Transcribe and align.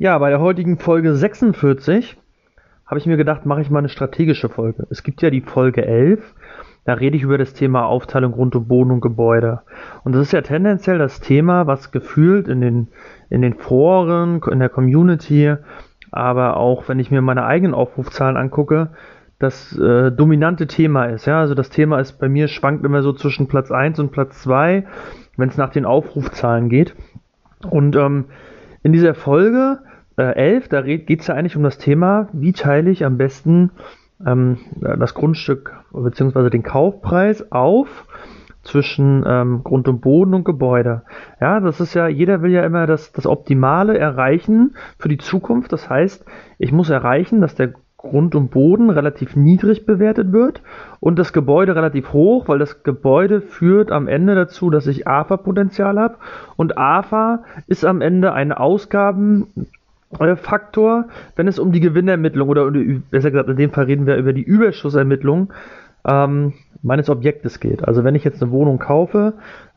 Ja, 0.00 0.16
bei 0.16 0.30
der 0.30 0.40
heutigen 0.40 0.78
Folge 0.78 1.14
46 1.14 2.16
habe 2.86 2.98
ich 2.98 3.04
mir 3.04 3.18
gedacht, 3.18 3.44
mache 3.44 3.60
ich 3.60 3.68
mal 3.68 3.80
eine 3.80 3.90
strategische 3.90 4.48
Folge. 4.48 4.86
Es 4.88 5.02
gibt 5.02 5.20
ja 5.20 5.28
die 5.28 5.42
Folge 5.42 5.84
11, 5.84 6.22
da 6.86 6.94
rede 6.94 7.18
ich 7.18 7.22
über 7.22 7.36
das 7.36 7.52
Thema 7.52 7.84
Aufteilung 7.84 8.32
Grund 8.32 8.56
und 8.56 8.66
Boden 8.66 8.92
und 8.92 9.02
Gebäude. 9.02 9.60
Und 10.02 10.14
das 10.14 10.22
ist 10.22 10.32
ja 10.32 10.40
tendenziell 10.40 10.96
das 10.96 11.20
Thema, 11.20 11.66
was 11.66 11.92
gefühlt 11.92 12.48
in 12.48 12.62
den, 12.62 12.88
in 13.28 13.42
den 13.42 13.52
Foren, 13.52 14.40
in 14.50 14.58
der 14.58 14.70
Community, 14.70 15.54
aber 16.10 16.56
auch 16.56 16.88
wenn 16.88 16.98
ich 16.98 17.10
mir 17.10 17.20
meine 17.20 17.44
eigenen 17.44 17.74
Aufrufzahlen 17.74 18.38
angucke, 18.38 18.88
das 19.38 19.78
äh, 19.78 20.10
dominante 20.10 20.66
Thema 20.66 21.04
ist. 21.04 21.26
Ja, 21.26 21.40
also 21.40 21.52
das 21.52 21.68
Thema 21.68 22.00
ist 22.00 22.12
bei 22.12 22.30
mir 22.30 22.48
schwankt 22.48 22.86
immer 22.86 23.02
so 23.02 23.12
zwischen 23.12 23.48
Platz 23.48 23.70
1 23.70 23.98
und 23.98 24.12
Platz 24.12 24.40
2, 24.44 24.82
wenn 25.36 25.50
es 25.50 25.58
nach 25.58 25.68
den 25.68 25.84
Aufrufzahlen 25.84 26.70
geht. 26.70 26.94
Und 27.68 27.96
ähm, 27.96 28.24
in 28.82 28.92
dieser 28.92 29.14
Folge 29.14 29.80
äh, 30.16 30.34
11, 30.34 30.68
da 30.68 30.82
geht 30.82 31.20
es 31.20 31.26
ja 31.26 31.34
eigentlich 31.34 31.56
um 31.56 31.62
das 31.62 31.78
Thema, 31.78 32.28
wie 32.32 32.52
teile 32.52 32.90
ich 32.90 33.04
am 33.04 33.16
besten 33.16 33.70
ähm, 34.24 34.58
das 34.80 35.14
Grundstück 35.14 35.74
bzw. 35.92 36.50
den 36.50 36.62
Kaufpreis 36.62 37.50
auf 37.52 38.06
zwischen 38.62 39.24
ähm, 39.26 39.62
Grund 39.64 39.88
und 39.88 40.00
Boden 40.00 40.34
und 40.34 40.44
Gebäude. 40.44 41.02
Ja, 41.40 41.60
das 41.60 41.80
ist 41.80 41.94
ja, 41.94 42.08
jeder 42.08 42.42
will 42.42 42.50
ja 42.50 42.64
immer 42.64 42.86
das, 42.86 43.12
das 43.12 43.26
Optimale 43.26 43.96
erreichen 43.96 44.76
für 44.98 45.08
die 45.08 45.18
Zukunft. 45.18 45.72
Das 45.72 45.88
heißt, 45.88 46.24
ich 46.58 46.72
muss 46.72 46.90
erreichen, 46.90 47.40
dass 47.40 47.54
der 47.54 47.72
Grund 48.00 48.34
und 48.34 48.50
Boden 48.50 48.88
relativ 48.88 49.36
niedrig 49.36 49.84
bewertet 49.84 50.32
wird 50.32 50.62
und 51.00 51.18
das 51.18 51.34
Gebäude 51.34 51.76
relativ 51.76 52.14
hoch, 52.14 52.48
weil 52.48 52.58
das 52.58 52.82
Gebäude 52.82 53.42
führt 53.42 53.92
am 53.92 54.08
Ende 54.08 54.34
dazu, 54.34 54.70
dass 54.70 54.86
ich 54.86 55.06
AFA-Potenzial 55.06 56.00
habe. 56.00 56.16
Und 56.56 56.78
AFA 56.78 57.44
ist 57.66 57.84
am 57.84 58.00
Ende 58.00 58.32
ein 58.32 58.52
Ausgabenfaktor, 58.52 61.08
wenn 61.36 61.46
es 61.46 61.58
um 61.58 61.72
die 61.72 61.80
Gewinnermittlung 61.80 62.48
oder 62.48 62.70
besser 63.10 63.30
gesagt, 63.30 63.50
in 63.50 63.56
dem 63.56 63.70
Fall 63.70 63.84
reden 63.84 64.06
wir 64.06 64.16
über 64.16 64.32
die 64.32 64.44
Überschussermittlung 64.44 65.52
ähm, 66.06 66.54
meines 66.82 67.10
Objektes 67.10 67.60
geht. 67.60 67.86
Also 67.86 68.04
wenn 68.04 68.14
ich 68.14 68.24
jetzt 68.24 68.42
eine 68.42 68.52
Wohnung 68.52 68.78
kaufe, 68.78 69.34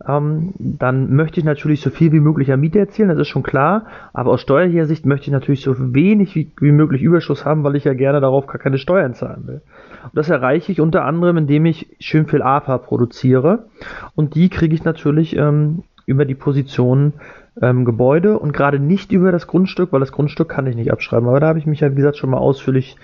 ähm, 0.08 0.54
dann 0.58 1.14
möchte 1.14 1.40
ich 1.40 1.46
natürlich 1.46 1.82
so 1.82 1.90
viel 1.90 2.12
wie 2.12 2.20
möglich 2.20 2.52
an 2.52 2.60
Miete 2.60 2.80
erzielen, 2.80 3.10
das 3.10 3.20
ist 3.20 3.28
schon 3.28 3.44
klar. 3.44 3.86
Aber 4.14 4.32
aus 4.32 4.42
steuerlicher 4.42 4.86
Sicht 4.86 5.06
möchte 5.06 5.28
ich 5.28 5.34
natürlich 5.34 5.62
so 5.62 5.94
wenig 5.94 6.36
wie, 6.36 6.52
wie, 6.60 6.72
möglich 6.72 7.02
Überschuss 7.02 7.46
haben, 7.46 7.64
weil 7.64 7.76
ich 7.76 7.84
ja 7.84 7.94
gerne 7.94 8.22
darauf 8.22 8.48
gar 8.48 8.60
keine 8.60 8.78
Steuern 8.78 9.14
zahlen 9.14 9.48
will. 9.48 9.62
Und 10.04 10.16
das 10.16 10.30
erreiche 10.30 10.72
ich 10.72 10.82
unter 10.82 11.04
anderem, 11.04 11.38
indem 11.38 11.66
ich 11.66 11.96
schön 12.00 12.26
viel 12.26 12.42
AFA 12.42 12.78
produziere. 12.78 13.68
Und 14.16 14.36
die 14.36 14.50
kriege 14.50 14.74
ich 14.74 14.84
natürlich 14.84 15.36
ähm, 15.36 15.84
über 16.06 16.26
die 16.26 16.36
Position 16.36 17.14
ähm, 17.62 17.86
Gebäude 17.86 18.40
und 18.40 18.54
gerade 18.54 18.80
nicht 18.80 19.12
über 19.12 19.32
das 19.32 19.48
Grundstück, 19.48 19.92
weil 19.92 20.00
das 20.00 20.12
Grundstück 20.12 20.50
kann 20.50 20.68
ich 20.68 20.76
nicht 20.76 20.92
abschreiben. 20.92 21.28
Aber 21.28 21.40
da 21.40 21.48
habe 21.48 21.60
ich 21.60 21.66
mich 21.66 21.82
ja, 21.82 21.92
wie 21.92 21.96
gesagt, 21.96 22.18
schon 22.18 22.30
mal 22.30 22.38
ausführlich 22.38 22.96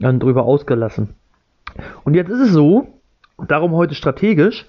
äh, 0.00 0.12
drüber 0.12 0.44
ausgelassen. 0.44 1.14
Und 2.04 2.14
jetzt 2.14 2.30
ist 2.30 2.40
es 2.40 2.50
so, 2.50 2.88
darum 3.48 3.72
heute 3.72 3.94
strategisch, 3.94 4.66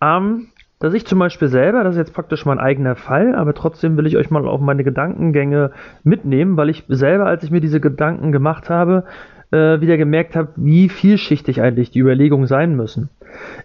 ähm, 0.00 0.48
dass 0.78 0.92
ich 0.92 1.06
zum 1.06 1.18
Beispiel 1.18 1.48
selber, 1.48 1.84
das 1.84 1.94
ist 1.94 1.98
jetzt 1.98 2.14
praktisch 2.14 2.44
mein 2.44 2.58
eigener 2.58 2.96
Fall, 2.96 3.34
aber 3.34 3.54
trotzdem 3.54 3.96
will 3.96 4.06
ich 4.06 4.16
euch 4.16 4.30
mal 4.30 4.46
auf 4.46 4.60
meine 4.60 4.84
Gedankengänge 4.84 5.70
mitnehmen, 6.04 6.56
weil 6.56 6.68
ich 6.68 6.84
selber, 6.88 7.26
als 7.26 7.42
ich 7.44 7.50
mir 7.50 7.60
diese 7.60 7.80
Gedanken 7.80 8.30
gemacht 8.30 8.68
habe, 8.68 9.04
äh, 9.52 9.80
wieder 9.80 9.96
gemerkt 9.96 10.36
habe, 10.36 10.48
wie 10.56 10.88
vielschichtig 10.88 11.62
eigentlich 11.62 11.90
die 11.90 12.00
Überlegungen 12.00 12.46
sein 12.46 12.76
müssen. 12.76 13.08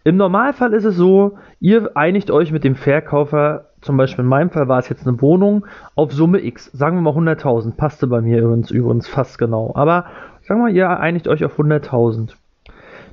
Im 0.04 0.16
Normalfall 0.16 0.74
ist 0.74 0.86
es 0.86 0.96
so, 0.96 1.38
ihr 1.60 1.92
einigt 1.96 2.32
euch 2.32 2.52
mit 2.52 2.64
dem 2.64 2.76
Verkäufer, 2.76 3.66
zum 3.82 3.98
Beispiel 3.98 4.24
in 4.24 4.30
meinem 4.30 4.50
Fall 4.50 4.68
war 4.68 4.80
es 4.80 4.90
jetzt 4.90 5.08
eine 5.08 5.22
Wohnung, 5.22 5.66
auf 5.96 6.14
Summe 6.14 6.44
X, 6.44 6.72
sagen 6.72 6.98
wir 6.98 7.02
mal 7.02 7.14
100.000, 7.14 7.76
passte 7.76 8.08
bei 8.08 8.22
mir 8.22 8.42
übrigens, 8.42 8.72
übrigens 8.72 9.08
fast 9.08 9.38
genau, 9.38 9.72
aber 9.76 10.06
sagen 10.44 10.64
wir, 10.64 10.72
ihr 10.72 10.90
einigt 10.90 11.28
euch 11.28 11.44
auf 11.44 11.60
100.000. 11.60 12.36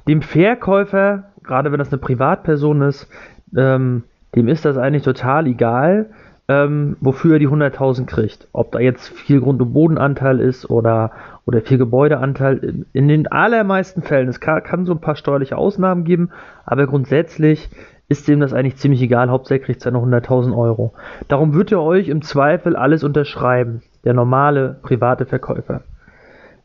Dem 0.08 0.22
Verkäufer, 0.22 1.24
gerade 1.44 1.70
wenn 1.70 1.78
das 1.78 1.92
eine 1.92 1.98
Privatperson 1.98 2.80
ist, 2.80 3.08
ähm, 3.54 4.04
dem 4.34 4.48
ist 4.48 4.64
das 4.64 4.78
eigentlich 4.78 5.02
total 5.02 5.46
egal, 5.46 6.06
ähm, 6.48 6.96
wofür 7.00 7.34
er 7.34 7.38
die 7.38 7.48
100.000 7.48 8.06
kriegt. 8.06 8.48
Ob 8.52 8.72
da 8.72 8.78
jetzt 8.78 9.08
viel 9.10 9.40
Grund- 9.42 9.60
und 9.60 9.74
Bodenanteil 9.74 10.40
ist 10.40 10.70
oder, 10.70 11.10
oder 11.44 11.60
viel 11.60 11.76
Gebäudeanteil. 11.76 12.56
In, 12.56 12.86
in 12.94 13.08
den 13.08 13.26
allermeisten 13.26 14.00
Fällen, 14.00 14.28
es 14.28 14.40
kann, 14.40 14.62
kann, 14.62 14.86
so 14.86 14.92
ein 14.92 15.00
paar 15.00 15.14
steuerliche 15.14 15.58
Ausnahmen 15.58 16.04
geben, 16.04 16.30
aber 16.64 16.86
grundsätzlich 16.86 17.68
ist 18.08 18.28
dem 18.28 18.40
das 18.40 18.54
eigentlich 18.54 18.76
ziemlich 18.76 19.02
egal. 19.02 19.28
Hauptsächlich 19.28 19.66
kriegt 19.66 19.82
seine 19.82 19.98
100.000 19.98 20.56
Euro. 20.56 20.94
Darum 21.28 21.52
wird 21.52 21.70
er 21.70 21.82
euch 21.82 22.08
im 22.08 22.22
Zweifel 22.22 22.76
alles 22.76 23.04
unterschreiben. 23.04 23.82
Der 24.04 24.14
normale 24.14 24.78
private 24.82 25.26
Verkäufer. 25.26 25.82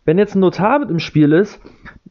Wenn 0.06 0.18
jetzt 0.18 0.36
ein 0.36 0.40
Notar 0.40 0.80
mit 0.80 0.90
im 0.90 1.00
Spiel 1.00 1.32
ist, 1.34 1.60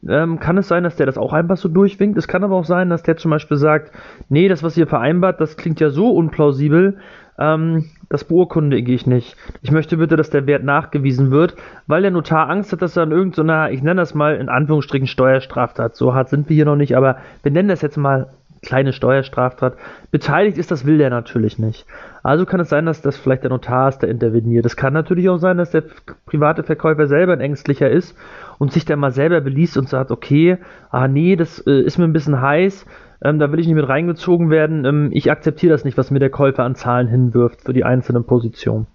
ähm, 0.07 0.39
kann 0.39 0.57
es 0.57 0.67
sein, 0.67 0.83
dass 0.83 0.95
der 0.95 1.05
das 1.05 1.17
auch 1.17 1.33
einfach 1.33 1.57
so 1.57 1.69
durchwinkt. 1.69 2.17
Es 2.17 2.27
kann 2.27 2.43
aber 2.43 2.55
auch 2.55 2.65
sein, 2.65 2.89
dass 2.89 3.03
der 3.03 3.17
zum 3.17 3.31
Beispiel 3.31 3.57
sagt, 3.57 3.91
nee, 4.29 4.47
das, 4.47 4.63
was 4.63 4.77
ihr 4.77 4.87
vereinbart, 4.87 5.39
das 5.39 5.57
klingt 5.57 5.79
ja 5.79 5.89
so 5.89 6.09
unplausibel, 6.09 6.97
ähm, 7.39 7.85
das 8.09 8.25
beurkundige 8.25 8.91
ich 8.91 9.07
nicht. 9.07 9.35
Ich 9.61 9.71
möchte 9.71 9.97
bitte, 9.97 10.15
dass 10.15 10.29
der 10.29 10.45
Wert 10.45 10.63
nachgewiesen 10.63 11.31
wird, 11.31 11.55
weil 11.87 12.01
der 12.01 12.11
Notar 12.11 12.49
Angst 12.49 12.71
hat, 12.71 12.81
dass 12.81 12.97
er 12.97 13.03
an 13.03 13.11
irgendeiner, 13.11 13.71
ich 13.71 13.81
nenne 13.81 14.01
das 14.01 14.13
mal 14.13 14.35
in 14.35 14.49
Anführungsstrichen 14.49 15.07
Steuerstraftat, 15.07 15.95
so 15.95 16.13
hart 16.13 16.29
sind 16.29 16.49
wir 16.49 16.55
hier 16.55 16.65
noch 16.65 16.75
nicht, 16.75 16.95
aber 16.95 17.17
wir 17.41 17.51
nennen 17.51 17.69
das 17.69 17.81
jetzt 17.81 17.97
mal 17.97 18.27
kleine 18.63 18.93
Steuerstraftat. 18.93 19.75
Beteiligt 20.11 20.57
ist, 20.57 20.71
das 20.71 20.85
will 20.85 20.97
der 20.97 21.09
natürlich 21.09 21.59
nicht. 21.59 21.85
Also 22.23 22.45
kann 22.45 22.59
es 22.59 22.69
sein, 22.69 22.85
dass 22.85 23.01
das 23.01 23.17
vielleicht 23.17 23.43
der 23.43 23.49
Notar 23.49 23.89
ist, 23.89 23.99
der 23.99 24.09
interveniert. 24.09 24.65
Es 24.65 24.75
kann 24.75 24.93
natürlich 24.93 25.29
auch 25.29 25.37
sein, 25.37 25.57
dass 25.57 25.71
der 25.71 25.83
private 26.25 26.63
Verkäufer 26.63 27.07
selber 27.07 27.33
ein 27.33 27.41
ängstlicher 27.41 27.89
ist 27.89 28.17
und 28.57 28.71
sich 28.71 28.85
dann 28.85 28.99
mal 28.99 29.11
selber 29.11 29.41
beliest 29.41 29.77
und 29.77 29.89
sagt, 29.89 30.09
okay, 30.09 30.57
ah 30.89 31.07
nee, 31.07 31.35
das 31.35 31.59
äh, 31.67 31.81
ist 31.81 31.97
mir 31.97 32.05
ein 32.05 32.13
bisschen 32.13 32.41
heiß, 32.41 32.85
ähm, 33.23 33.39
da 33.39 33.51
will 33.51 33.59
ich 33.59 33.67
nicht 33.67 33.75
mit 33.75 33.87
reingezogen 33.87 34.49
werden, 34.49 34.85
ähm, 34.85 35.09
ich 35.11 35.31
akzeptiere 35.31 35.71
das 35.71 35.85
nicht, 35.85 35.97
was 35.97 36.11
mir 36.11 36.19
der 36.19 36.29
Käufer 36.29 36.63
an 36.63 36.75
Zahlen 36.75 37.07
hinwirft 37.07 37.61
für 37.61 37.73
die 37.73 37.83
einzelnen 37.83 38.23
Positionen. 38.23 38.87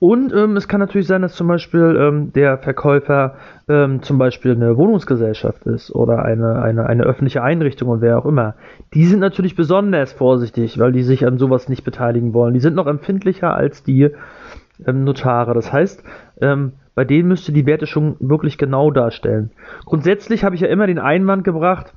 Und 0.00 0.32
ähm, 0.32 0.56
es 0.56 0.66
kann 0.66 0.80
natürlich 0.80 1.06
sein, 1.06 1.20
dass 1.20 1.34
zum 1.34 1.46
Beispiel 1.46 1.94
ähm, 2.00 2.32
der 2.32 2.56
Verkäufer 2.56 3.34
ähm, 3.68 4.02
zum 4.02 4.16
Beispiel 4.16 4.52
eine 4.52 4.78
Wohnungsgesellschaft 4.78 5.66
ist 5.66 5.94
oder 5.94 6.24
eine, 6.24 6.62
eine, 6.62 6.86
eine 6.86 7.02
öffentliche 7.02 7.42
Einrichtung 7.42 7.90
und 7.90 8.00
wer 8.00 8.18
auch 8.18 8.24
immer. 8.24 8.54
Die 8.94 9.04
sind 9.04 9.20
natürlich 9.20 9.56
besonders 9.56 10.14
vorsichtig, 10.14 10.78
weil 10.78 10.92
die 10.92 11.02
sich 11.02 11.26
an 11.26 11.36
sowas 11.36 11.68
nicht 11.68 11.84
beteiligen 11.84 12.32
wollen. 12.32 12.54
Die 12.54 12.60
sind 12.60 12.74
noch 12.74 12.86
empfindlicher 12.86 13.54
als 13.54 13.82
die 13.82 14.08
ähm, 14.86 15.04
Notare. 15.04 15.52
Das 15.52 15.70
heißt, 15.70 16.02
ähm, 16.40 16.72
bei 16.94 17.04
denen 17.04 17.28
müsste 17.28 17.52
die 17.52 17.66
Werte 17.66 17.86
schon 17.86 18.16
wirklich 18.20 18.56
genau 18.56 18.90
darstellen. 18.90 19.50
Grundsätzlich 19.84 20.44
habe 20.44 20.54
ich 20.54 20.62
ja 20.62 20.68
immer 20.68 20.86
den 20.86 20.98
Einwand 20.98 21.44
gebracht, 21.44 21.92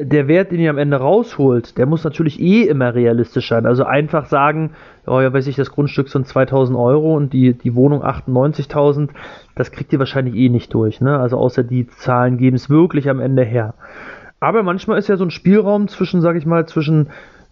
der 0.00 0.28
Wert, 0.28 0.52
den 0.52 0.60
ihr 0.60 0.70
am 0.70 0.78
Ende 0.78 0.96
rausholt, 0.96 1.76
der 1.76 1.86
muss 1.86 2.04
natürlich 2.04 2.40
eh 2.40 2.62
immer 2.62 2.94
realistisch 2.94 3.48
sein. 3.48 3.66
Also 3.66 3.84
einfach 3.84 4.26
sagen, 4.26 4.70
oh 5.08 5.20
ja, 5.20 5.32
weiß 5.32 5.48
ich, 5.48 5.56
das 5.56 5.72
Grundstück 5.72 6.08
sind 6.08 6.26
2000 6.26 6.78
Euro 6.78 7.16
und 7.16 7.32
die, 7.32 7.52
die 7.54 7.74
Wohnung 7.74 8.04
98.000, 8.04 9.08
das 9.56 9.72
kriegt 9.72 9.92
ihr 9.92 9.98
wahrscheinlich 9.98 10.36
eh 10.36 10.50
nicht 10.50 10.72
durch. 10.72 11.00
Ne? 11.00 11.18
Also 11.18 11.36
außer 11.36 11.64
die 11.64 11.88
Zahlen 11.88 12.38
geben 12.38 12.54
es 12.54 12.70
wirklich 12.70 13.10
am 13.10 13.18
Ende 13.18 13.42
her. 13.42 13.74
Aber 14.38 14.62
manchmal 14.62 14.98
ist 14.98 15.08
ja 15.08 15.16
so 15.16 15.24
ein 15.24 15.32
Spielraum 15.32 15.88
zwischen, 15.88 16.20
sag 16.20 16.36
ich 16.36 16.46
mal, 16.46 16.64
zwischen 16.66 17.08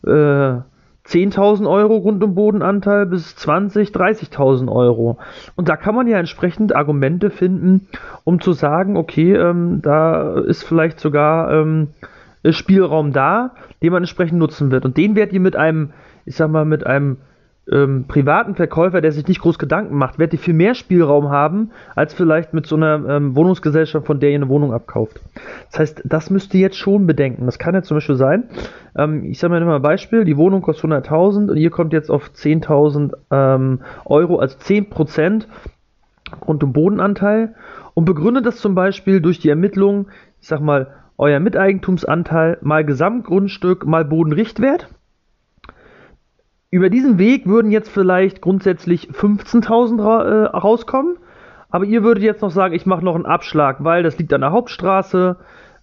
äh, 0.06 0.60
10.000 1.08 1.68
Euro 1.68 2.00
Grund- 2.00 2.22
und 2.22 2.36
Bodenanteil 2.36 3.06
bis 3.06 3.34
20, 3.34 3.90
30.000 3.90 4.70
Euro. 4.70 5.18
Und 5.56 5.68
da 5.68 5.76
kann 5.76 5.96
man 5.96 6.06
ja 6.06 6.18
entsprechend 6.18 6.76
Argumente 6.76 7.30
finden, 7.30 7.88
um 8.22 8.40
zu 8.40 8.52
sagen, 8.52 8.96
okay, 8.96 9.34
ähm, 9.34 9.80
da 9.82 10.38
ist 10.38 10.62
vielleicht 10.62 11.00
sogar 11.00 11.52
ähm, 11.52 11.88
Spielraum 12.50 13.12
da, 13.12 13.54
den 13.82 13.92
man 13.92 14.02
entsprechend 14.02 14.38
nutzen 14.38 14.70
wird. 14.70 14.84
Und 14.84 14.96
den 14.96 15.16
werdet 15.16 15.32
ihr 15.32 15.40
mit 15.40 15.56
einem, 15.56 15.90
ich 16.24 16.36
sag 16.36 16.50
mal, 16.50 16.64
mit 16.64 16.86
einem 16.86 17.18
ähm, 17.70 18.04
privaten 18.06 18.54
Verkäufer, 18.54 19.00
der 19.00 19.10
sich 19.10 19.26
nicht 19.26 19.40
groß 19.40 19.58
Gedanken 19.58 19.96
macht, 19.96 20.18
werdet 20.18 20.34
ihr 20.34 20.38
viel 20.38 20.54
mehr 20.54 20.74
Spielraum 20.74 21.30
haben, 21.30 21.70
als 21.96 22.14
vielleicht 22.14 22.54
mit 22.54 22.66
so 22.66 22.76
einer 22.76 23.04
ähm, 23.08 23.34
Wohnungsgesellschaft, 23.34 24.06
von 24.06 24.20
der 24.20 24.30
ihr 24.30 24.36
eine 24.36 24.48
Wohnung 24.48 24.72
abkauft. 24.72 25.20
Das 25.70 25.80
heißt, 25.80 26.02
das 26.04 26.30
müsst 26.30 26.54
ihr 26.54 26.60
jetzt 26.60 26.76
schon 26.76 27.06
bedenken. 27.06 27.46
Das 27.46 27.58
kann 27.58 27.74
ja 27.74 27.82
zum 27.82 27.96
Beispiel 27.96 28.16
sein, 28.16 28.44
ähm, 28.96 29.24
ich 29.24 29.38
sage 29.40 29.58
mal 29.58 29.74
ein 29.74 29.82
Beispiel, 29.82 30.24
die 30.24 30.36
Wohnung 30.36 30.62
kostet 30.62 30.90
100.000 30.90 31.50
und 31.50 31.56
ihr 31.56 31.70
kommt 31.70 31.92
jetzt 31.92 32.10
auf 32.10 32.30
10.000 32.30 33.14
ähm, 33.32 33.80
Euro, 34.04 34.38
also 34.38 34.56
10% 34.58 35.46
Grund- 36.40 36.62
und 36.62 36.72
Bodenanteil 36.72 37.54
und 37.94 38.04
begründet 38.04 38.46
das 38.46 38.56
zum 38.56 38.74
Beispiel 38.74 39.20
durch 39.20 39.38
die 39.38 39.48
Ermittlung, 39.48 40.08
ich 40.40 40.48
sag 40.48 40.60
mal, 40.60 40.88
euer 41.18 41.40
Miteigentumsanteil 41.40 42.58
mal 42.62 42.84
Gesamtgrundstück 42.84 43.86
mal 43.86 44.04
Bodenrichtwert. 44.04 44.88
Über 46.70 46.90
diesen 46.90 47.18
Weg 47.18 47.46
würden 47.46 47.70
jetzt 47.70 47.88
vielleicht 47.88 48.40
grundsätzlich 48.40 49.08
15.000 49.10 50.02
ra 50.02 50.24
äh, 50.24 50.44
rauskommen, 50.46 51.16
aber 51.70 51.84
ihr 51.84 52.02
würdet 52.02 52.22
jetzt 52.22 52.42
noch 52.42 52.50
sagen, 52.50 52.74
ich 52.74 52.86
mache 52.86 53.04
noch 53.04 53.14
einen 53.14 53.26
Abschlag, 53.26 53.82
weil 53.84 54.02
das 54.02 54.18
liegt 54.18 54.32
an 54.32 54.40
der 54.40 54.52
Hauptstraße. 54.52 55.36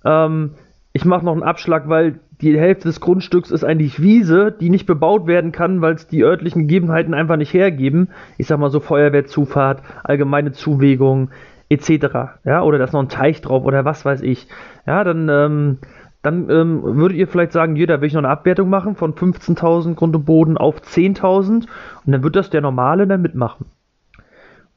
Ähm, 0.05 0.51
ich 0.91 1.05
mache 1.05 1.25
noch 1.25 1.33
einen 1.33 1.43
Abschlag, 1.43 1.89
weil 1.89 2.19
die 2.41 2.59
Hälfte 2.59 2.89
des 2.89 2.99
Grundstücks 2.99 3.51
ist 3.51 3.63
eigentlich 3.63 4.01
Wiese, 4.01 4.51
die 4.51 4.69
nicht 4.69 4.85
bebaut 4.85 5.27
werden 5.27 5.51
kann, 5.51 5.81
weil 5.81 5.95
es 5.95 6.07
die 6.07 6.23
örtlichen 6.23 6.63
Gegebenheiten 6.63 7.13
einfach 7.13 7.37
nicht 7.37 7.53
hergeben. 7.53 8.09
Ich 8.37 8.47
sag 8.47 8.59
mal 8.59 8.69
so 8.69 8.79
Feuerwehrzufahrt, 8.79 9.81
allgemeine 10.03 10.51
Zuwägung 10.51 11.29
etc. 11.73 12.39
Ja, 12.45 12.63
oder 12.63 12.77
da 12.77 12.85
ist 12.85 12.93
noch 12.93 13.01
ein 13.01 13.09
Teich 13.09 13.41
drauf 13.41 13.65
oder 13.65 13.85
was 13.85 14.05
weiß 14.05 14.21
ich. 14.21 14.47
Ja, 14.85 15.03
dann, 15.03 15.29
ähm, 15.29 15.77
dann 16.21 16.49
ähm, 16.49 16.81
würdet 16.83 17.17
ihr 17.17 17.27
vielleicht 17.27 17.51
sagen, 17.51 17.75
jeder 17.75 18.01
will 18.01 18.07
ich 18.07 18.13
noch 18.13 18.21
eine 18.21 18.29
Abwertung 18.29 18.69
machen 18.69 18.95
von 18.95 19.13
15.000 19.13 19.95
Grund 19.95 20.15
und 20.15 20.25
Boden 20.25 20.57
auf 20.57 20.81
10.000 20.81 21.49
und 21.49 21.67
dann 22.05 22.23
wird 22.23 22.35
das 22.35 22.49
der 22.49 22.61
Normale 22.61 23.07
dann 23.07 23.21
mitmachen 23.21 23.65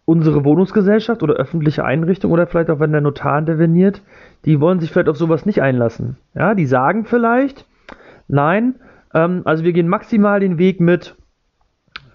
unsere 0.06 0.44
Wohnungsgesellschaft 0.44 1.22
oder 1.22 1.34
öffentliche 1.34 1.84
Einrichtung 1.84 2.30
oder 2.30 2.46
vielleicht 2.46 2.70
auch 2.70 2.80
wenn 2.80 2.92
der 2.92 3.00
Notar 3.02 3.38
interveniert, 3.38 4.00
die 4.46 4.60
wollen 4.60 4.80
sich 4.80 4.90
vielleicht 4.90 5.08
auf 5.08 5.18
sowas 5.18 5.44
nicht 5.44 5.60
einlassen. 5.60 6.16
Ja, 6.32 6.54
die 6.54 6.66
sagen 6.66 7.04
vielleicht, 7.04 7.66
nein, 8.28 8.76
ähm, 9.12 9.42
also 9.44 9.64
wir 9.64 9.72
gehen 9.72 9.88
maximal 9.88 10.40
den 10.40 10.58
Weg 10.58 10.80
mit 10.80 11.16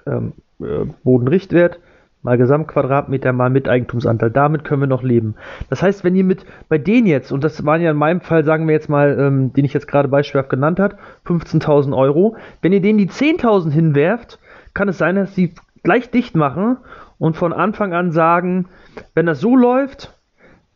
ähm, 0.07 0.31
äh, 0.61 0.85
Bodenrichtwert 1.03 1.79
mal 2.23 2.37
Gesamtquadratmeter 2.37 3.33
mal 3.33 3.49
Miteigentumsanteil. 3.49 4.31
Damit 4.31 4.63
können 4.63 4.81
wir 4.81 4.87
noch 4.87 5.03
leben. 5.03 5.35
Das 5.69 5.81
heißt, 5.81 6.03
wenn 6.03 6.15
ihr 6.15 6.23
mit 6.23 6.45
bei 6.69 6.77
denen 6.77 7.07
jetzt, 7.07 7.31
und 7.31 7.43
das 7.43 7.65
waren 7.65 7.81
ja 7.81 7.91
in 7.91 7.97
meinem 7.97 8.21
Fall, 8.21 8.43
sagen 8.43 8.67
wir 8.67 8.73
jetzt 8.73 8.89
mal, 8.89 9.17
ähm, 9.19 9.53
den 9.53 9.65
ich 9.65 9.73
jetzt 9.73 9.87
gerade 9.87 10.07
beispielhaft 10.07 10.49
genannt 10.49 10.79
habe, 10.79 10.97
15.000 11.25 11.95
Euro, 11.95 12.35
wenn 12.61 12.73
ihr 12.73 12.81
denen 12.81 12.99
die 12.99 13.09
10.000 13.09 13.71
hinwerft, 13.71 14.39
kann 14.73 14.87
es 14.87 14.97
sein, 14.97 15.15
dass 15.15 15.35
sie 15.35 15.53
gleich 15.83 16.11
dicht 16.11 16.35
machen 16.35 16.77
und 17.17 17.37
von 17.37 17.53
Anfang 17.53 17.93
an 17.93 18.11
sagen, 18.11 18.67
wenn 19.13 19.25
das 19.25 19.39
so 19.39 19.55
läuft, 19.55 20.13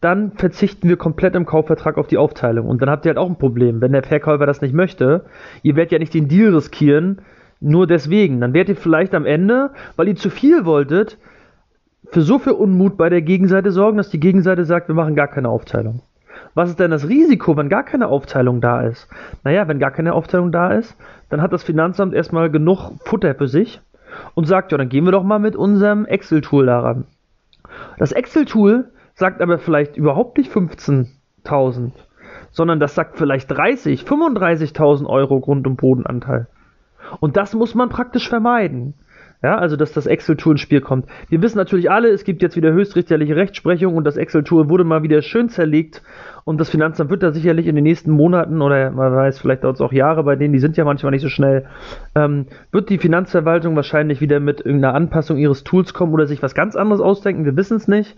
dann 0.02 0.34
verzichten 0.34 0.88
wir 0.88 0.98
komplett 0.98 1.36
im 1.36 1.46
Kaufvertrag 1.46 1.98
auf 1.98 2.08
die 2.08 2.18
Aufteilung. 2.18 2.68
Und 2.68 2.82
dann 2.82 2.90
habt 2.90 3.06
ihr 3.06 3.10
halt 3.10 3.18
auch 3.18 3.30
ein 3.30 3.38
Problem, 3.38 3.82
wenn 3.82 3.92
der 3.92 4.04
Verkäufer 4.04 4.46
das 4.46 4.62
nicht 4.62 4.74
möchte. 4.74 5.26
Ihr 5.64 5.76
werdet 5.76 5.94
ja 5.94 6.00
nicht 6.00 6.14
den 6.14 6.28
Deal 6.28 6.54
riskieren, 6.54 7.22
nur 7.60 7.88
deswegen. 7.88 8.40
Dann 8.42 8.54
werdet 8.54 8.78
ihr 8.78 8.82
vielleicht 8.82 9.16
am 9.16 9.26
Ende, 9.26 9.72
weil 9.96 10.08
ihr 10.08 10.16
zu 10.16 10.30
viel 10.30 10.66
wolltet, 10.66 11.18
für 12.12 12.22
so 12.22 12.40
viel 12.40 12.54
Unmut 12.54 12.98
bei 12.98 13.10
der 13.10 13.22
Gegenseite 13.22 13.72
sorgen, 13.72 13.98
dass 13.98 14.10
die 14.10 14.20
Gegenseite 14.20 14.66
sagt, 14.66 14.88
wir 14.88 14.96
machen 14.96 15.16
gar 15.16 15.28
keine 15.28 15.50
Aufteilung. 15.50 16.02
Was 16.54 16.70
ist 16.70 16.80
denn 16.80 16.92
das 16.92 17.08
Risiko, 17.08 17.58
wenn 17.58 17.70
gar 17.70 17.84
keine 17.84 18.08
Aufteilung 18.08 18.62
da 18.62 18.82
ist? 18.82 19.10
Naja, 19.44 19.68
wenn 19.68 19.80
gar 19.80 19.92
keine 19.92 20.14
Aufteilung 20.14 20.52
da 20.52 20.72
ist, 20.72 20.96
dann 21.30 21.42
hat 21.42 21.54
das 21.54 21.64
Finanzamt 21.64 22.14
erstmal 22.14 22.50
genug 22.50 22.92
Futter 23.04 23.36
für 23.36 23.48
sich 23.48 23.82
und 24.34 24.46
sagt, 24.46 24.72
ja, 24.72 24.78
dann 24.78 24.90
gehen 24.90 25.06
wir 25.06 25.12
doch 25.12 25.24
mal 25.24 25.40
mit 25.40 25.56
unserem 25.56 26.06
Excel-Tool 26.06 26.66
daran. 26.66 27.06
Das 27.98 28.12
Excel-Tool 28.12 28.86
sagt 29.16 29.42
aber 29.42 29.58
vielleicht 29.58 29.98
überhaupt 29.98 30.38
nicht 30.38 30.52
15.000, 30.52 31.92
sondern 32.52 32.80
das 32.80 32.96
sagt 32.96 33.18
vielleicht 33.18 33.52
30, 33.52 34.04
35.000 34.04 35.06
Euro 35.06 35.40
Grund- 35.40 35.68
und 35.68 35.78
Bodenanteil. 35.78 36.48
Und 37.20 37.38
das 37.38 37.54
muss 37.54 37.76
man 37.76 37.90
praktisch 37.90 38.30
vermeiden. 38.30 38.94
Ja, 39.46 39.60
also 39.60 39.76
dass 39.76 39.94
das 39.94 40.08
Excel-Tool 40.08 40.54
ins 40.54 40.62
Spiel 40.62 40.82
kommt. 40.82 41.06
Wir 41.30 41.40
wissen 41.44 41.60
natürlich 41.60 41.92
alle, 41.92 42.10
es 42.10 42.24
gibt 42.24 42.42
jetzt 42.42 42.56
wieder 42.56 42.74
höchstrichterliche 42.74 43.36
Rechtsprechung 43.36 43.96
und 43.96 44.04
das 44.04 44.18
Excel-Tool 44.18 44.70
wurde 44.70 44.86
mal 44.86 45.04
wieder 45.04 45.22
schön 45.22 45.50
zerlegt 45.50 46.02
und 46.46 46.60
das 46.60 46.72
Finanzamt 46.72 47.12
wird 47.12 47.22
da 47.22 47.32
sicherlich 47.32 47.68
in 47.68 47.76
den 47.76 47.84
nächsten 47.84 48.10
Monaten 48.10 48.60
oder 48.64 48.90
man 48.90 49.14
weiß, 49.14 49.38
vielleicht 49.38 49.64
dauert 49.64 49.76
es 49.76 49.82
auch 49.82 49.94
Jahre 49.94 50.24
bei 50.24 50.36
denen, 50.36 50.52
die 50.52 50.60
sind 50.60 50.78
ja 50.78 50.84
manchmal 50.84 51.12
nicht 51.12 51.22
so 51.22 51.30
schnell, 51.30 51.68
ähm, 52.16 52.48
wird 52.72 52.90
die 52.90 52.98
Finanzverwaltung 52.98 53.76
wahrscheinlich 53.76 54.20
wieder 54.20 54.40
mit 54.40 54.66
irgendeiner 54.66 54.96
Anpassung 54.96 55.38
ihres 55.38 55.64
Tools 55.64 55.94
kommen 55.94 56.12
oder 56.12 56.26
sich 56.26 56.42
was 56.42 56.56
ganz 56.56 56.76
anderes 56.76 57.00
ausdenken, 57.00 57.46
wir 57.46 57.56
wissen 57.56 57.78
es 57.78 57.88
nicht. 57.88 58.18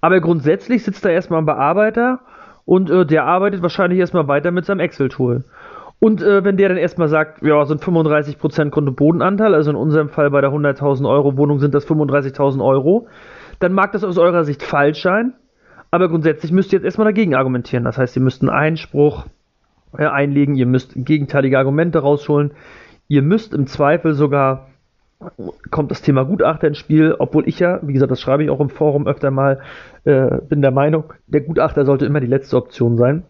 Aber 0.00 0.20
grundsätzlich 0.20 0.84
sitzt 0.84 1.04
da 1.04 1.08
erstmal 1.08 1.40
ein 1.40 1.46
Bearbeiter 1.46 2.20
und 2.64 2.88
äh, 2.88 3.04
der 3.04 3.24
arbeitet 3.24 3.62
wahrscheinlich 3.62 3.98
erstmal 3.98 4.28
weiter 4.28 4.52
mit 4.52 4.64
seinem 4.64 4.78
Excel-Tool. 4.78 5.42
Und 5.98 6.22
äh, 6.22 6.44
wenn 6.44 6.56
der 6.56 6.68
dann 6.68 6.78
erstmal 6.78 7.08
sagt, 7.08 7.42
ja, 7.42 7.64
sind 7.64 7.82
35% 7.82 8.70
Grund- 8.70 8.88
und 8.88 8.96
Bodenanteil, 8.96 9.54
also 9.54 9.70
in 9.70 9.76
unserem 9.76 10.08
Fall 10.08 10.30
bei 10.30 10.40
der 10.40 10.50
100.000 10.50 11.08
Euro 11.08 11.36
Wohnung 11.36 11.58
sind 11.58 11.74
das 11.74 11.88
35.000 11.88 12.62
Euro, 12.62 13.08
dann 13.60 13.72
mag 13.72 13.92
das 13.92 14.04
aus 14.04 14.18
eurer 14.18 14.44
Sicht 14.44 14.62
falsch 14.62 15.02
sein, 15.02 15.32
aber 15.90 16.08
grundsätzlich 16.08 16.52
müsst 16.52 16.72
ihr 16.72 16.78
jetzt 16.78 16.84
erstmal 16.84 17.06
dagegen 17.06 17.34
argumentieren. 17.34 17.84
Das 17.84 17.96
heißt, 17.96 18.14
ihr 18.16 18.22
müsst 18.22 18.42
einen 18.42 18.50
Einspruch 18.50 19.24
äh, 19.96 20.04
einlegen, 20.04 20.54
ihr 20.56 20.66
müsst 20.66 20.92
gegenteilige 20.94 21.58
Argumente 21.58 22.00
rausholen, 22.00 22.50
ihr 23.08 23.22
müsst 23.22 23.54
im 23.54 23.66
Zweifel 23.66 24.12
sogar 24.12 24.68
kommt 25.70 25.90
das 25.90 26.02
Thema 26.02 26.24
Gutachter 26.24 26.68
ins 26.68 26.78
Spiel, 26.78 27.14
obwohl 27.18 27.48
ich 27.48 27.58
ja, 27.58 27.80
wie 27.82 27.94
gesagt, 27.94 28.10
das 28.10 28.20
schreibe 28.20 28.44
ich 28.44 28.50
auch 28.50 28.60
im 28.60 28.68
Forum 28.68 29.06
öfter 29.06 29.30
mal, 29.30 29.60
äh, 30.04 30.38
bin 30.48 30.60
der 30.60 30.72
Meinung, 30.72 31.12
der 31.26 31.40
Gutachter 31.40 31.86
sollte 31.86 32.04
immer 32.04 32.20
die 32.20 32.26
letzte 32.26 32.56
Option 32.56 32.98
sein. 32.98 33.24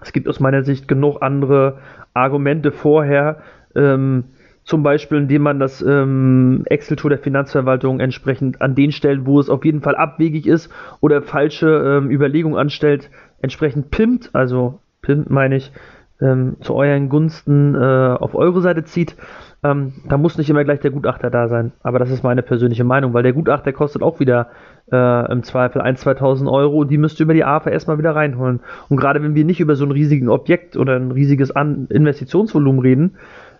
Es 0.00 0.12
gibt 0.12 0.28
aus 0.28 0.40
meiner 0.40 0.62
Sicht 0.62 0.88
genug 0.88 1.22
andere 1.22 1.78
Argumente 2.14 2.72
vorher, 2.72 3.38
ähm, 3.74 4.24
zum 4.64 4.82
Beispiel 4.82 5.18
indem 5.18 5.42
man 5.42 5.58
das 5.58 5.80
ähm, 5.80 6.62
Excel-Tool 6.66 7.10
der 7.10 7.18
Finanzverwaltung 7.18 8.00
entsprechend 8.00 8.60
an 8.60 8.74
den 8.74 8.92
Stellen, 8.92 9.26
wo 9.26 9.40
es 9.40 9.48
auf 9.48 9.64
jeden 9.64 9.80
Fall 9.80 9.96
abwegig 9.96 10.46
ist 10.46 10.70
oder 11.00 11.22
falsche 11.22 11.68
ähm, 11.68 12.10
Überlegungen 12.10 12.58
anstellt, 12.58 13.10
entsprechend 13.40 13.90
pimmt, 13.90 14.30
also 14.34 14.80
pimmt 15.00 15.30
meine 15.30 15.56
ich, 15.56 15.72
ähm, 16.20 16.56
zu 16.60 16.74
euren 16.74 17.08
Gunsten 17.08 17.74
äh, 17.74 17.78
auf 17.78 18.34
eure 18.34 18.60
Seite 18.60 18.84
zieht. 18.84 19.16
Ähm, 19.64 19.94
da 20.08 20.16
muss 20.18 20.38
nicht 20.38 20.50
immer 20.50 20.62
gleich 20.62 20.80
der 20.80 20.92
Gutachter 20.92 21.30
da 21.30 21.48
sein. 21.48 21.72
Aber 21.82 21.98
das 21.98 22.10
ist 22.10 22.22
meine 22.22 22.42
persönliche 22.42 22.84
Meinung, 22.84 23.12
weil 23.12 23.24
der 23.24 23.32
Gutachter 23.32 23.72
kostet 23.72 24.02
auch 24.02 24.20
wieder 24.20 24.48
äh, 24.92 25.32
im 25.32 25.42
Zweifel 25.42 25.82
1.000, 25.82 26.18
2.000 26.18 26.52
Euro 26.52 26.78
und 26.78 26.90
die 26.90 26.98
müsst 26.98 27.18
ihr 27.20 27.24
über 27.24 27.34
die 27.34 27.44
AFA 27.44 27.70
erstmal 27.70 27.98
wieder 27.98 28.14
reinholen. 28.14 28.60
Und 28.88 28.98
gerade 28.98 29.22
wenn 29.22 29.34
wir 29.34 29.44
nicht 29.44 29.60
über 29.60 29.74
so 29.74 29.84
ein 29.84 29.90
riesiges 29.90 30.28
Objekt 30.28 30.76
oder 30.76 30.96
ein 30.96 31.10
riesiges 31.10 31.50
An 31.50 31.86
Investitionsvolumen 31.90 32.80
reden, 32.80 33.16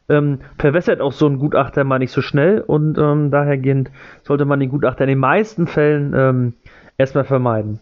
ähm, 0.09 0.39
verwässert 0.57 1.01
auch 1.01 1.13
so 1.13 1.27
ein 1.27 1.39
Gutachter 1.39 1.85
mal 1.85 1.99
nicht 1.99 2.13
so 2.13 2.23
schnell 2.23 2.61
und 2.61 2.97
ähm, 2.97 3.31
dahergehend 3.31 3.91
sollte 4.23 4.45
man 4.45 4.61
den 4.61 4.71
Gutachter 4.71 5.05
in 5.05 5.09
den 5.09 5.19
meisten 5.19 5.67
Fällen 5.67 6.15
ähm, 6.17 6.55
erstmal 6.97 7.25
vermeiden. 7.25 7.81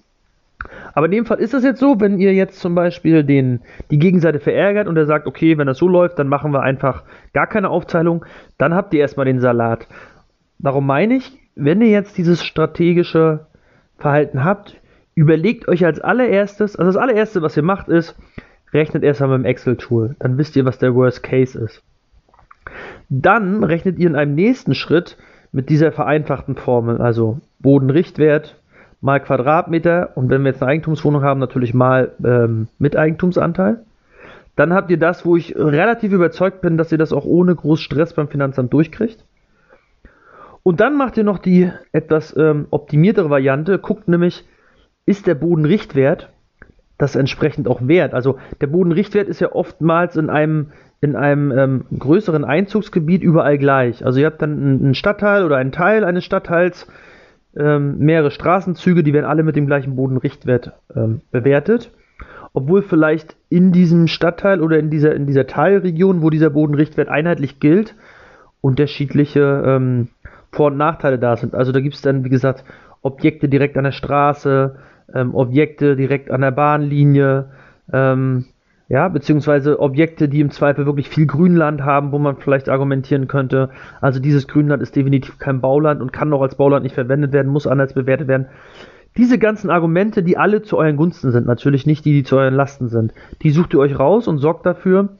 Aber 0.94 1.06
in 1.06 1.12
dem 1.12 1.26
Fall 1.26 1.38
ist 1.38 1.54
es 1.54 1.64
jetzt 1.64 1.80
so, 1.80 2.00
wenn 2.00 2.18
ihr 2.18 2.32
jetzt 2.32 2.60
zum 2.60 2.74
Beispiel 2.74 3.24
den, 3.24 3.60
die 3.90 3.98
Gegenseite 3.98 4.40
verärgert 4.40 4.88
und 4.88 4.96
er 4.96 5.06
sagt, 5.06 5.26
okay, 5.26 5.58
wenn 5.58 5.66
das 5.66 5.78
so 5.78 5.88
läuft, 5.88 6.18
dann 6.18 6.28
machen 6.28 6.52
wir 6.52 6.62
einfach 6.62 7.04
gar 7.32 7.46
keine 7.46 7.68
Aufteilung, 7.70 8.24
dann 8.58 8.74
habt 8.74 8.94
ihr 8.94 9.00
erstmal 9.00 9.26
den 9.26 9.40
Salat. 9.40 9.86
Darum 10.58 10.86
meine 10.86 11.16
ich, 11.16 11.38
wenn 11.54 11.82
ihr 11.82 11.90
jetzt 11.90 12.16
dieses 12.18 12.44
strategische 12.44 13.46
Verhalten 13.98 14.44
habt, 14.44 14.80
überlegt 15.14 15.68
euch 15.68 15.84
als 15.84 16.00
allererstes, 16.00 16.76
also 16.76 16.90
das 16.90 17.00
allererste, 17.00 17.42
was 17.42 17.56
ihr 17.56 17.62
macht, 17.62 17.88
ist, 17.88 18.16
rechnet 18.72 19.02
erstmal 19.02 19.30
mit 19.30 19.38
dem 19.40 19.50
Excel-Tool. 19.50 20.16
Dann 20.18 20.38
wisst 20.38 20.56
ihr, 20.56 20.64
was 20.64 20.78
der 20.78 20.94
Worst 20.94 21.22
Case 21.22 21.58
ist. 21.58 21.82
Dann 23.08 23.64
rechnet 23.64 23.98
ihr 23.98 24.08
in 24.08 24.16
einem 24.16 24.34
nächsten 24.34 24.74
Schritt 24.74 25.16
mit 25.52 25.70
dieser 25.70 25.92
vereinfachten 25.92 26.56
Formel, 26.56 27.00
also 27.00 27.40
Bodenrichtwert 27.60 28.56
mal 29.00 29.20
Quadratmeter 29.20 30.16
und 30.16 30.30
wenn 30.30 30.42
wir 30.42 30.52
jetzt 30.52 30.62
eine 30.62 30.72
Eigentumswohnung 30.72 31.22
haben, 31.22 31.40
natürlich 31.40 31.74
mal 31.74 32.12
ähm, 32.24 32.68
mit 32.78 32.96
Eigentumsanteil. 32.96 33.84
Dann 34.56 34.72
habt 34.72 34.90
ihr 34.90 34.98
das, 34.98 35.26
wo 35.26 35.36
ich 35.36 35.54
relativ 35.54 36.12
überzeugt 36.12 36.62
bin, 36.62 36.78
dass 36.78 36.90
ihr 36.90 36.98
das 36.98 37.12
auch 37.12 37.26
ohne 37.26 37.54
groß 37.54 37.80
Stress 37.80 38.14
beim 38.14 38.28
Finanzamt 38.28 38.72
durchkriegt. 38.72 39.24
Und 40.62 40.80
dann 40.80 40.96
macht 40.96 41.16
ihr 41.16 41.24
noch 41.24 41.38
die 41.38 41.70
etwas 41.92 42.36
ähm, 42.36 42.66
optimiertere 42.70 43.30
Variante, 43.30 43.78
guckt 43.78 44.08
nämlich, 44.08 44.44
ist 45.04 45.26
der 45.26 45.36
Bodenrichtwert 45.36 46.30
das 46.98 47.14
entsprechend 47.14 47.68
auch 47.68 47.86
wert? 47.86 48.14
Also 48.14 48.38
der 48.60 48.66
Bodenrichtwert 48.66 49.28
ist 49.28 49.40
ja 49.40 49.52
oftmals 49.52 50.16
in 50.16 50.30
einem 50.30 50.72
in 51.00 51.14
einem 51.14 51.52
ähm, 51.52 51.84
größeren 51.96 52.44
Einzugsgebiet 52.44 53.22
überall 53.22 53.58
gleich. 53.58 54.04
Also 54.04 54.18
ihr 54.18 54.26
habt 54.26 54.40
dann 54.40 54.52
einen 54.52 54.94
Stadtteil 54.94 55.44
oder 55.44 55.56
einen 55.56 55.72
Teil 55.72 56.04
eines 56.04 56.24
Stadtteils, 56.24 56.88
ähm, 57.56 57.98
mehrere 57.98 58.30
Straßenzüge, 58.30 59.02
die 59.02 59.12
werden 59.12 59.26
alle 59.26 59.42
mit 59.42 59.56
dem 59.56 59.66
gleichen 59.66 59.96
Bodenrichtwert 59.96 60.72
ähm, 60.94 61.20
bewertet. 61.30 61.90
Obwohl 62.52 62.82
vielleicht 62.82 63.36
in 63.48 63.72
diesem 63.72 64.06
Stadtteil 64.06 64.60
oder 64.60 64.78
in 64.78 64.90
dieser, 64.90 65.14
in 65.14 65.26
dieser 65.26 65.46
Teilregion, 65.46 66.22
wo 66.22 66.30
dieser 66.30 66.50
Bodenrichtwert 66.50 67.08
einheitlich 67.08 67.60
gilt, 67.60 67.94
unterschiedliche 68.60 69.62
ähm, 69.66 70.08
Vor- 70.52 70.68
und 70.68 70.76
Nachteile 70.76 71.18
da 71.18 71.36
sind. 71.36 71.54
Also 71.54 71.72
da 71.72 71.80
gibt 71.80 71.94
es 71.94 72.02
dann, 72.02 72.24
wie 72.24 72.30
gesagt, 72.30 72.64
Objekte 73.02 73.48
direkt 73.48 73.76
an 73.76 73.84
der 73.84 73.92
Straße, 73.92 74.76
ähm, 75.14 75.34
Objekte 75.34 75.96
direkt 75.96 76.30
an 76.30 76.40
der 76.40 76.50
Bahnlinie, 76.50 77.50
ähm, 77.92 78.46
ja, 78.88 79.08
beziehungsweise 79.08 79.80
Objekte, 79.80 80.28
die 80.28 80.40
im 80.40 80.50
Zweifel 80.50 80.86
wirklich 80.86 81.08
viel 81.08 81.26
Grünland 81.26 81.82
haben, 81.82 82.12
wo 82.12 82.18
man 82.18 82.36
vielleicht 82.36 82.68
argumentieren 82.68 83.26
könnte, 83.26 83.70
also 84.00 84.20
dieses 84.20 84.46
Grünland 84.46 84.82
ist 84.82 84.94
definitiv 84.94 85.38
kein 85.38 85.60
Bauland 85.60 86.00
und 86.00 86.12
kann 86.12 86.32
auch 86.32 86.42
als 86.42 86.56
Bauland 86.56 86.84
nicht 86.84 86.94
verwendet 86.94 87.32
werden, 87.32 87.50
muss 87.50 87.66
anders 87.66 87.94
bewertet 87.94 88.28
werden. 88.28 88.46
Diese 89.16 89.38
ganzen 89.38 89.70
Argumente, 89.70 90.22
die 90.22 90.36
alle 90.36 90.62
zu 90.62 90.76
euren 90.76 90.96
Gunsten 90.96 91.32
sind, 91.32 91.46
natürlich 91.46 91.86
nicht 91.86 92.04
die, 92.04 92.12
die 92.12 92.22
zu 92.22 92.36
euren 92.36 92.54
Lasten 92.54 92.88
sind, 92.88 93.12
die 93.42 93.50
sucht 93.50 93.72
ihr 93.74 93.80
euch 93.80 93.98
raus 93.98 94.28
und 94.28 94.38
sorgt 94.38 94.66
dafür, 94.66 95.16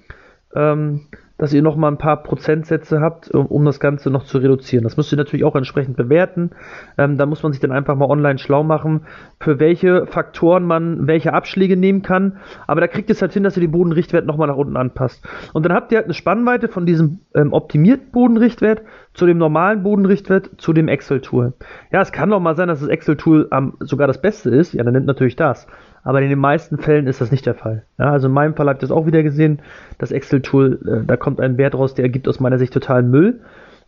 ähm, 0.55 1.07
dass 1.39 1.53
ihr 1.53 1.63
noch 1.63 1.77
mal 1.77 1.89
ein 1.89 1.99
paar 1.99 2.23
Prozentsätze 2.23 3.01
habt, 3.01 3.31
um, 3.31 3.47
um 3.47 3.65
das 3.65 3.81
Ganze 3.81 4.11
noch 4.11 4.25
zu 4.25 4.39
reduzieren. 4.39 4.85
Das 4.85 4.97
müsst 4.97 5.13
ihr 5.13 5.19
natürlich 5.19 5.45
auch 5.45 5.57
entsprechend 5.57 5.97
bewerten. 5.97 6.51
Ähm, 6.97 7.19
da 7.19 7.27
muss 7.27 7.43
man 7.43 7.53
sich 7.53 7.61
dann 7.61 7.73
einfach 7.73 7.95
mal 7.97 8.09
online 8.09 8.39
schlau 8.39 8.63
machen, 8.63 9.03
für 9.41 9.61
welche 9.61 10.07
Faktoren 10.07 10.65
man 10.65 11.07
welche 11.07 11.33
Abschläge 11.33 11.77
nehmen 11.77 12.03
kann. 12.03 12.39
Aber 12.67 12.81
da 12.81 12.87
kriegt 12.87 13.11
ihr 13.11 13.15
es 13.15 13.23
halt 13.23 13.33
hin, 13.33 13.43
dass 13.43 13.57
ihr 13.57 13.61
den 13.61 13.71
Bodenrichtwert 13.71 14.27
noch 14.27 14.37
mal 14.37 14.47
nach 14.47 14.57
unten 14.57 14.77
anpasst. 14.77 15.27
Und 15.53 15.65
dann 15.65 15.73
habt 15.73 15.93
ihr 15.93 15.99
halt 15.99 16.07
eine 16.07 16.15
Spannweite 16.15 16.69
von 16.69 16.87
diesem 16.87 17.21
ähm, 17.35 17.53
optimierten 17.53 18.11
Bodenrichtwert 18.13 18.83
zu 19.13 19.27
dem 19.27 19.39
normalen 19.39 19.83
Bodenrichtwert 19.83 20.51
zu 20.59 20.73
dem 20.73 20.89
Excel-Tool. 20.89 21.55
Ja, 21.93 22.01
es 22.01 22.13
kann 22.13 22.31
doch 22.31 22.41
mal 22.41 22.57
sein, 22.57 22.69
dass 22.69 22.81
das 22.81 22.89
Excel-Tool 22.89 23.49
ähm, 23.53 23.75
sogar 23.81 24.07
das 24.07 24.21
Beste 24.21 24.51
ist. 24.51 24.73
Ja, 24.73 24.85
dann 24.85 24.95
nimmt 24.95 25.07
natürlich 25.07 25.37
das. 25.37 25.67
Aber 26.07 26.23
in 26.23 26.31
den 26.31 26.39
meisten 26.39 26.79
Fällen 26.79 27.09
ist 27.09 27.21
das 27.21 27.33
nicht 27.33 27.47
der 27.47 27.57
Fall. 27.57 27.83
Ja, 27.99 28.13
also 28.13 28.29
in 28.29 28.33
meinem 28.33 28.55
Fall 28.55 28.69
habt 28.69 28.79
ihr 28.79 28.87
das 28.87 28.97
auch 28.97 29.07
wieder 29.07 29.25
gesehen. 29.25 29.59
Das 29.99 30.13
Excel-Tool, 30.13 30.79
äh, 30.87 31.05
da 31.05 31.17
kommt 31.17 31.41
ein 31.41 31.59
Wert 31.59 31.75
raus, 31.75 31.95
der 31.95 32.05
ergibt 32.05 32.29
aus 32.29 32.39
meiner 32.39 32.61
Sicht 32.61 32.73
totalen 32.73 33.11
Müll. 33.11 33.41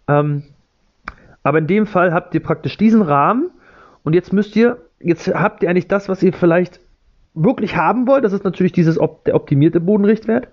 Ähm, 0.08 0.42
aber 1.44 1.58
in 1.58 1.68
dem 1.68 1.86
Fall 1.86 2.12
habt 2.12 2.34
ihr 2.34 2.42
praktisch 2.42 2.76
diesen 2.76 3.02
Rahmen 3.02 3.50
und 4.02 4.14
jetzt 4.14 4.32
müsst 4.32 4.56
ihr, 4.56 4.78
jetzt 4.98 5.32
habt 5.32 5.62
ihr 5.62 5.70
eigentlich 5.70 5.86
das, 5.86 6.08
was 6.08 6.20
ihr 6.24 6.32
vielleicht 6.32 6.80
wirklich 7.34 7.76
haben 7.76 8.08
wollt. 8.08 8.24
Das 8.24 8.32
ist 8.32 8.42
natürlich 8.42 8.72
dieses 8.72 8.98
der 9.24 9.36
optimierte 9.36 9.78
Bodenrichtwert 9.78 10.48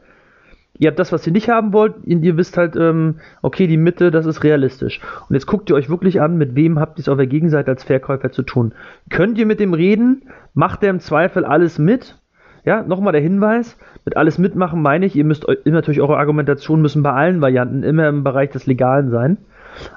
ihr 0.77 0.89
habt 0.89 1.00
das, 1.00 1.12
was 1.12 1.25
ihr 1.25 1.34
nicht 1.34 1.50
haben 1.50 1.74
wollt, 1.74 1.96
und 2.05 2.24
ihr 2.24 2.38
wisst 2.38 2.58
halt, 2.58 2.75
ähm, 2.75 3.15
okay, 3.41 3.67
die 3.67 3.77
Mitte, 3.77 4.12
das 4.12 4.25
ist 4.25 4.44
realistisch. 4.44 5.00
Und 5.29 5.36
jetzt 5.36 5.48
guckt 5.48 5.70
ihr 5.70 5.75
euch 5.75 5.89
wirklich 5.89 6.22
an, 6.22 6.38
mit 6.38 6.55
wem 6.55 6.79
habt 6.79 7.00
ihr 7.00 7.01
es 7.01 7.10
auf 7.10 7.17
der 7.17 7.27
Gegenseite 7.27 7.72
als 7.72 7.84
Verkäufer 7.84 8.32
zu 8.32 8.44
tun. 8.44 8.74
Könnt 9.10 9.38
ihr 9.38 9.46
mit 9.46 9.60
dem 9.60 9.74
reden? 9.74 10.24
Macht 10.53 10.82
der 10.82 10.89
im 10.89 11.00
Zweifel 11.00 11.46
alles 11.46 11.79
mit? 11.79 12.17
Ja, 12.65 12.82
nochmal 12.82 13.13
der 13.13 13.22
Hinweis, 13.22 13.77
mit 14.05 14.17
alles 14.17 14.39
mitmachen 14.39 14.82
meine 14.82 15.05
ich, 15.05 15.15
ihr 15.15 15.24
müsst 15.24 15.46
natürlich 15.65 16.01
eure 16.01 16.17
Argumentation 16.17 16.82
müssen 16.82 17.03
bei 17.03 17.12
allen 17.12 17.39
Varianten 17.39 17.84
immer 17.84 18.08
im 18.10 18.24
Bereich 18.24 18.50
des 18.50 18.65
Legalen 18.65 19.12
sein. 19.12 19.38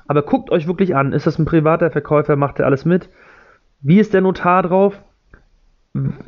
Aber 0.06 0.22
guckt 0.22 0.50
euch 0.50 0.66
wirklich 0.66 0.94
an, 0.94 1.12
ist 1.12 1.26
das 1.26 1.38
ein 1.38 1.46
privater 1.46 1.90
Verkäufer, 1.90 2.36
macht 2.36 2.58
er 2.58 2.66
alles 2.66 2.84
mit? 2.84 3.08
Wie 3.80 3.98
ist 3.98 4.12
der 4.12 4.20
Notar 4.20 4.62
drauf? 4.62 5.00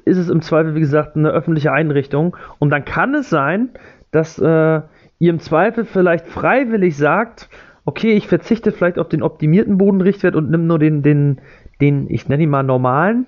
Ist 0.05 0.17
es 0.17 0.31
im 0.31 0.41
Zweifel, 0.41 0.75
wie 0.75 0.81
gesagt, 0.81 1.15
eine 1.15 1.31
öffentliche 1.31 1.73
Einrichtung? 1.73 2.37
Und 2.59 2.71
dann 2.71 2.87
kann 2.87 3.15
es 3.15 3.29
sein, 3.29 3.71
dass 4.11 4.39
äh, 4.39 4.81
ihr 5.19 5.31
im 5.31 5.39
Zweifel 5.39 5.85
vielleicht 5.85 6.27
freiwillig 6.27 6.97
sagt, 6.97 7.49
okay, 7.85 8.13
ich 8.13 8.29
verzichte 8.29 8.73
vielleicht 8.73 8.99
auf 8.99 9.09
den 9.09 9.23
optimierten 9.23 9.79
Bodenrichtwert 9.79 10.37
und 10.37 10.51
nimm 10.51 10.67
nur 10.67 10.79
den, 10.79 11.03
den, 11.03 11.41
den, 11.81 12.09
ich 12.11 12.29
nenne 12.29 12.43
ihn 12.43 12.51
mal 12.51 12.63
normalen, 12.63 13.27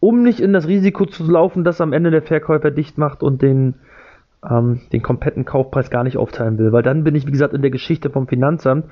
um 0.00 0.22
nicht 0.22 0.40
in 0.40 0.52
das 0.52 0.66
Risiko 0.66 1.06
zu 1.06 1.30
laufen, 1.30 1.64
dass 1.64 1.80
am 1.80 1.92
Ende 1.92 2.10
der 2.10 2.22
Verkäufer 2.22 2.70
dicht 2.70 2.98
macht 2.98 3.22
und 3.22 3.42
den, 3.42 3.74
ähm, 4.48 4.80
den 4.92 5.02
kompletten 5.02 5.44
Kaufpreis 5.44 5.90
gar 5.90 6.04
nicht 6.04 6.16
aufteilen 6.16 6.58
will. 6.58 6.72
Weil 6.72 6.82
dann 6.82 7.04
bin 7.04 7.14
ich, 7.14 7.26
wie 7.26 7.32
gesagt, 7.32 7.54
in 7.54 7.62
der 7.62 7.70
Geschichte 7.70 8.10
vom 8.10 8.26
Finanzamt. 8.26 8.86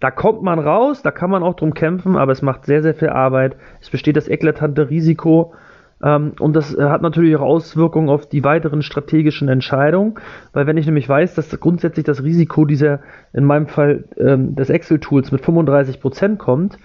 Da 0.00 0.10
kommt 0.10 0.42
man 0.42 0.58
raus, 0.58 1.02
da 1.02 1.10
kann 1.10 1.30
man 1.30 1.42
auch 1.42 1.54
drum 1.54 1.74
kämpfen, 1.74 2.16
aber 2.16 2.32
es 2.32 2.42
macht 2.42 2.64
sehr, 2.64 2.82
sehr 2.82 2.94
viel 2.94 3.10
Arbeit. 3.10 3.56
Es 3.80 3.90
besteht 3.90 4.16
das 4.16 4.28
eklatante 4.28 4.90
Risiko, 4.90 5.54
und 6.02 6.54
das 6.54 6.74
äh, 6.74 6.82
hat 6.82 7.02
natürlich 7.02 7.36
auch 7.36 7.42
Auswirkungen 7.42 8.08
auf 8.08 8.28
die 8.28 8.42
weiteren 8.42 8.82
strategischen 8.82 9.48
Entscheidungen, 9.48 10.14
weil 10.52 10.66
wenn 10.66 10.76
ich 10.76 10.86
nämlich 10.86 11.08
weiß, 11.08 11.34
dass 11.34 11.48
grundsätzlich 11.60 12.04
das 12.04 12.22
Risiko 12.22 12.64
dieser, 12.64 13.00
in 13.32 13.44
meinem 13.44 13.68
Fall 13.68 14.04
ähm, 14.16 14.56
des 14.56 14.68
Excel-Tools 14.68 15.30
mit 15.30 15.42
35% 15.42 16.36
kommt, 16.36 16.78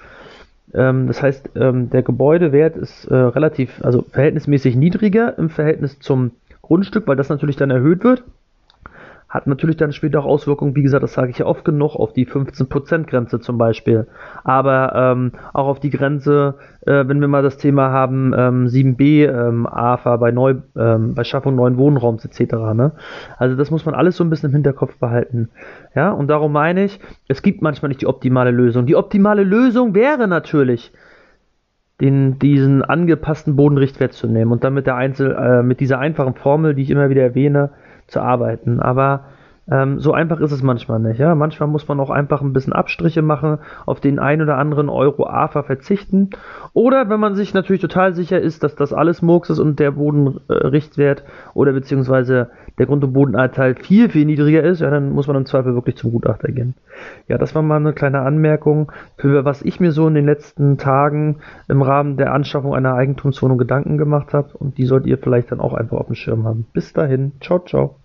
ähm, 0.74 1.08
das 1.08 1.22
heißt, 1.24 1.50
ähm, 1.56 1.90
der 1.90 2.04
Gebäudewert 2.04 2.76
ist 2.76 3.06
äh, 3.06 3.16
relativ, 3.16 3.84
also 3.84 4.04
verhältnismäßig 4.04 4.76
niedriger 4.76 5.38
im 5.38 5.50
Verhältnis 5.50 6.00
zum 6.00 6.32
Grundstück, 6.62 7.08
weil 7.08 7.16
das 7.16 7.30
natürlich 7.30 7.56
dann 7.56 7.72
erhöht 7.72 8.04
wird 8.04 8.24
hat 9.30 9.46
natürlich 9.46 9.76
dann 9.76 9.92
später 9.92 10.20
auch 10.20 10.26
Auswirkungen, 10.26 10.76
wie 10.76 10.84
gesagt, 10.84 11.04
das 11.04 11.14
sage 11.14 11.32
ich 11.32 11.40
ja 11.40 11.46
oft 11.46 11.66
genug, 11.66 11.96
auf 11.96 12.14
die 12.14 12.26
15%-Grenze 12.26 13.42
zum 13.42 13.58
Beispiel. 13.58 14.08
Aber 14.46 14.94
ähm, 14.96 15.34
auch 15.54 15.68
auf 15.68 15.80
die 15.82 15.90
Grenze, 15.90 16.56
äh, 16.86 17.06
wenn 17.08 17.20
wir 17.20 17.28
mal 17.28 17.44
das 17.44 17.58
Thema 17.58 17.92
haben, 17.92 18.34
ähm, 18.34 18.68
7b, 18.68 19.28
ähm, 19.28 19.68
AFA 19.68 20.16
bei, 20.16 20.32
Neu, 20.32 20.56
ähm, 20.78 21.14
bei 21.14 21.26
Schaffung 21.26 21.56
neuen 21.56 21.78
Wohnraums 21.78 22.24
etc. 22.24 22.54
Ne? 22.74 22.94
Also 23.38 23.58
das 23.58 23.70
muss 23.70 23.86
man 23.86 23.96
alles 23.96 24.16
so 24.16 24.24
ein 24.24 24.30
bisschen 24.30 24.50
im 24.50 24.56
Hinterkopf 24.56 24.98
behalten. 24.98 25.50
Ja, 25.94 26.12
und 26.12 26.28
darum 26.30 26.54
meine 26.54 26.86
ich, 26.86 27.00
es 27.28 27.42
gibt 27.42 27.62
manchmal 27.62 27.90
nicht 27.90 28.02
die 28.02 28.08
optimale 28.08 28.52
Lösung. 28.52 28.86
Die 28.86 28.96
optimale 28.96 29.44
Lösung 29.44 29.94
wäre 29.94 30.30
natürlich, 30.30 30.94
den, 32.00 32.38
diesen 32.40 32.84
angepassten 32.84 33.56
Bodenrichtwert 33.56 34.14
zu 34.14 34.28
nehmen 34.28 34.52
und 34.52 34.64
dann 34.64 34.74
mit 34.74 34.86
der 34.86 34.96
Einzel, 34.96 35.32
äh, 35.32 35.64
mit 35.64 35.80
dieser 35.80 36.00
einfachen 36.00 36.36
Formel, 36.36 36.76
die 36.76 36.84
ich 36.84 36.92
immer 36.92 37.10
wieder 37.10 37.24
erwähne, 37.24 37.72
zu 38.08 38.22
arbeiten. 38.22 38.80
Aber 38.80 39.26
ähm, 39.70 40.00
so 40.00 40.14
einfach 40.14 40.40
ist 40.40 40.52
es 40.52 40.64
manchmal 40.64 41.00
nicht. 41.00 41.20
Ja? 41.20 41.36
Manchmal 41.36 41.68
muss 41.68 41.88
man 41.88 42.00
auch 42.00 42.10
einfach 42.10 42.42
ein 42.42 42.54
bisschen 42.54 42.74
Abstriche 42.74 43.22
machen, 43.22 43.60
auf 43.86 44.00
den 44.00 44.20
ein 44.20 44.42
oder 44.42 44.58
anderen 44.58 44.90
Euro 44.90 45.28
AFA 45.28 45.64
verzichten. 45.64 46.30
Oder 46.74 47.10
wenn 47.10 47.20
man 47.20 47.36
sich 47.36 47.54
natürlich 47.54 47.82
total 47.82 48.14
sicher 48.14 48.40
ist, 48.40 48.64
dass 48.64 48.76
das 48.76 48.94
alles 48.94 49.22
Murks 49.22 49.50
ist 49.50 49.60
und 49.60 49.80
der 49.80 49.92
Bodenrichtwert 49.92 51.22
äh, 51.22 51.50
oder 51.54 51.74
beziehungsweise 51.74 52.50
der 52.78 52.86
Grund- 52.86 53.04
und 53.04 53.14
Bodenanteil 53.14 53.76
viel, 53.76 54.10
viel 54.10 54.26
niedriger 54.26 54.64
ist, 54.64 54.82
ja, 54.82 54.90
dann 54.90 55.12
muss 55.12 55.28
man 55.28 55.36
im 55.36 55.46
Zweifel 55.46 55.74
wirklich 55.74 55.98
zum 55.98 56.12
Gutachter 56.12 56.52
gehen. 56.52 56.76
Ja, 57.28 57.38
das 57.38 57.56
war 57.56 57.62
mal 57.62 57.78
eine 57.78 57.94
kleine 57.94 58.22
Anmerkung, 58.22 58.92
für 59.18 59.44
was 59.46 59.62
ich 59.64 59.80
mir 59.80 59.92
so 59.92 60.08
in 60.08 60.14
den 60.14 60.26
letzten 60.26 60.78
Tagen 60.78 61.38
im 61.68 61.82
Rahmen 61.82 62.18
der 62.18 62.34
Anschaffung 62.34 62.74
einer 62.74 62.94
Eigentumswohnung 62.94 63.58
Gedanken 63.58 63.98
gemacht 63.98 64.34
habe. 64.34 64.50
Und 64.58 64.78
die 64.78 64.86
sollt 64.86 65.06
ihr 65.06 65.18
vielleicht 65.18 65.52
dann 65.52 65.60
auch 65.60 65.74
einfach 65.74 65.98
auf 65.98 66.08
dem 66.08 66.16
Schirm 66.16 66.46
haben. 66.46 66.68
Bis 66.74 66.94
dahin. 66.94 67.34
Ciao, 67.42 67.60
ciao. 67.60 67.96